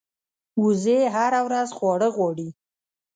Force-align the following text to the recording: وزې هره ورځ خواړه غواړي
وزې 0.63 0.99
هره 1.15 1.39
ورځ 1.47 1.69
خواړه 1.77 2.07
غواړي 2.15 2.49